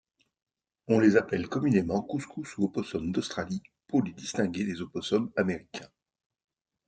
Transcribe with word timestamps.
On 0.87 0.97
les 0.99 1.15
appelle 1.15 1.47
communément 1.47 2.01
couscous 2.01 2.57
ou 2.57 2.63
opossums 2.63 3.11
d'Australie 3.11 3.61
pour 3.85 4.01
les 4.01 4.13
distinguer 4.13 4.63
des 4.63 4.81
opossums 4.81 5.31
américains. 5.35 5.91